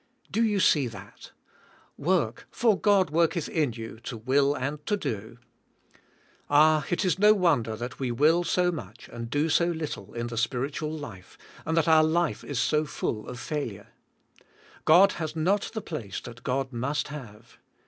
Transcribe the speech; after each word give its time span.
Do 0.31 0.43
you 0.43 0.59
see 0.59 0.87
that? 0.87 1.31
Work 1.95 2.47
for 2.49 2.75
God 2.75 3.11
worketh 3.11 3.47
in 3.47 3.73
you 3.73 3.99
to 3.99 4.17
will 4.17 4.55
and 4.55 4.83
to 4.87 4.97
do. 4.97 5.37
Ah, 6.49 6.83
it 6.89 7.05
is 7.05 7.19
no 7.19 7.35
wonder 7.35 7.75
that 7.75 7.99
we 7.99 8.09
will 8.09 8.43
so 8.43 8.71
much 8.71 9.07
and 9.09 9.25
188 9.25 9.27
THEj 9.27 9.27
SPIRll^tJAt 9.27 9.27
tiF^. 9.27 9.31
do 9.31 9.49
SO 9.49 9.65
little 9.79 10.13
in 10.15 10.25
the 10.27 10.37
spiritual 10.37 10.91
life, 10.91 11.37
and 11.67 11.77
that 11.77 11.87
our 11.87 12.03
life 12.03 12.43
is 12.43 12.57
so 12.57 12.83
full 12.83 13.29
of 13.29 13.39
failure. 13.39 13.89
God 14.85 15.11
has 15.11 15.35
not 15.35 15.69
the 15.71 15.81
place 15.81 16.19
that 16.21 16.41
God 16.41 16.73
must 16.73 17.09
have. 17.09 17.59